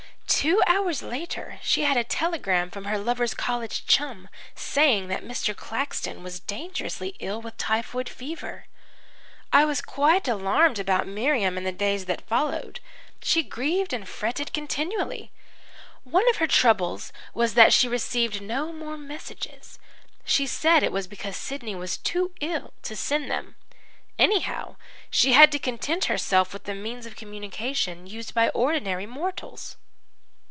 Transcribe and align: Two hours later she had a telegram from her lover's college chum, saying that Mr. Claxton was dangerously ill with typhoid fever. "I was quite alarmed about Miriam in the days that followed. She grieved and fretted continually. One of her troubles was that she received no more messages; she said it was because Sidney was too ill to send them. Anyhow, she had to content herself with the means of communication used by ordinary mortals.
Two 0.31 0.63
hours 0.65 1.03
later 1.03 1.59
she 1.61 1.83
had 1.83 1.97
a 1.97 2.03
telegram 2.03 2.71
from 2.71 2.85
her 2.85 2.97
lover's 2.97 3.35
college 3.35 3.85
chum, 3.85 4.27
saying 4.55 5.07
that 5.07 5.23
Mr. 5.23 5.55
Claxton 5.55 6.23
was 6.23 6.39
dangerously 6.39 7.15
ill 7.19 7.39
with 7.43 7.57
typhoid 7.57 8.09
fever. 8.09 8.65
"I 9.53 9.65
was 9.65 9.83
quite 9.83 10.27
alarmed 10.27 10.79
about 10.79 11.05
Miriam 11.05 11.59
in 11.59 11.63
the 11.63 11.71
days 11.71 12.05
that 12.05 12.27
followed. 12.27 12.79
She 13.21 13.43
grieved 13.43 13.93
and 13.93 14.09
fretted 14.09 14.51
continually. 14.51 15.31
One 16.05 16.27
of 16.31 16.37
her 16.37 16.47
troubles 16.47 17.13
was 17.35 17.53
that 17.53 17.71
she 17.71 17.87
received 17.87 18.41
no 18.41 18.73
more 18.73 18.97
messages; 18.97 19.77
she 20.25 20.47
said 20.47 20.81
it 20.81 20.91
was 20.93 21.05
because 21.05 21.37
Sidney 21.37 21.75
was 21.75 21.97
too 21.97 22.31
ill 22.41 22.73
to 22.81 22.95
send 22.95 23.29
them. 23.29 23.57
Anyhow, 24.17 24.77
she 25.11 25.33
had 25.33 25.51
to 25.51 25.59
content 25.59 26.05
herself 26.05 26.51
with 26.51 26.63
the 26.63 26.73
means 26.73 27.05
of 27.05 27.15
communication 27.15 28.07
used 28.07 28.33
by 28.33 28.49
ordinary 28.55 29.05
mortals. 29.05 29.77